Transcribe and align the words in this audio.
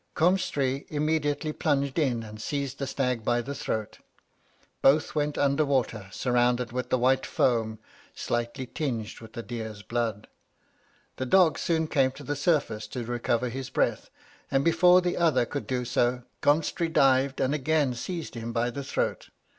Comhstri 0.15 0.87
immediately 0.89 1.53
plunged 1.53 1.99
in, 1.99 2.23
and 2.23 2.41
seized 2.41 2.79
the 2.79 2.87
stag 2.87 3.23
by 3.23 3.39
the 3.39 3.53
throat; 3.53 3.99
both 4.81 5.13
went 5.13 5.37
under 5.37 5.63
water, 5.63 6.07
surrounded 6.11 6.71
with 6.71 6.89
the 6.89 6.97
white 6.97 7.23
foam, 7.23 7.77
slightly 8.15 8.65
tinged 8.65 9.19
with 9.19 9.33
the 9.33 9.43
deer's 9.43 9.83
blood. 9.83 10.27
The 11.17 11.27
dog 11.27 11.59
soon 11.59 11.85
came 11.85 12.09
to 12.13 12.23
the 12.23 12.35
surface 12.35 12.87
to 12.87 13.05
recover 13.05 13.49
his 13.49 13.69
breath; 13.69 14.09
and 14.49 14.65
before 14.65 15.01
the 15.01 15.17
other 15.17 15.45
could 15.45 15.67
do 15.67 15.85
so, 15.85 16.23
Comhstri 16.41 16.91
dived, 16.91 17.39
and 17.39 17.53
again 17.53 17.93
seized 17.93 18.33
him 18.33 18.51
by 18.51 18.71
the 18.71 18.83
throat. 18.83 19.29